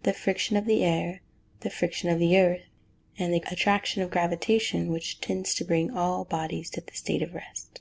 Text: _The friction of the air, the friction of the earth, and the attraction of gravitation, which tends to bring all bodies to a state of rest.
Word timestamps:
_The 0.04 0.12
friction 0.12 0.56
of 0.56 0.64
the 0.64 0.84
air, 0.84 1.22
the 1.58 1.70
friction 1.70 2.08
of 2.08 2.20
the 2.20 2.38
earth, 2.38 2.66
and 3.18 3.34
the 3.34 3.42
attraction 3.50 4.00
of 4.00 4.12
gravitation, 4.12 4.92
which 4.92 5.20
tends 5.20 5.54
to 5.54 5.64
bring 5.64 5.90
all 5.90 6.24
bodies 6.24 6.70
to 6.70 6.82
a 6.86 6.94
state 6.94 7.20
of 7.20 7.34
rest. 7.34 7.80